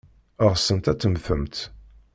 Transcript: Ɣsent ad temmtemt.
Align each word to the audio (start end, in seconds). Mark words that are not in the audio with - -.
Ɣsent 0.51 0.91
ad 0.91 0.97
temmtemt. 0.99 1.57